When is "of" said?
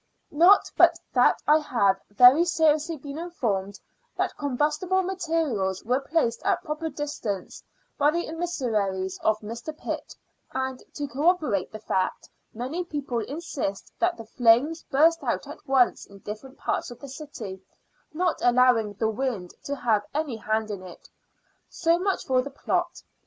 9.21-9.39, 16.89-16.99